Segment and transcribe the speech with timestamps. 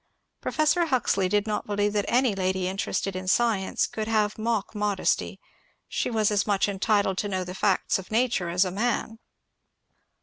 [0.41, 5.39] Professor Huxley did not believe that any lady interested in science could have mock modesty;
[5.87, 9.19] she was as much entitled to know the facts of nature as a man.